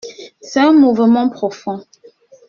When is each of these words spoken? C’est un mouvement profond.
C’est 0.41 0.61
un 0.61 0.73
mouvement 0.73 1.29
profond. 1.29 1.85